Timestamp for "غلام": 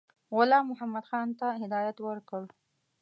0.35-0.65